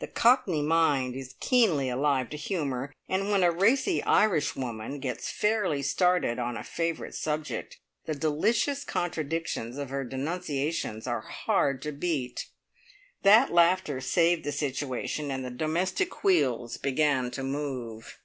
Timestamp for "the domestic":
15.44-16.24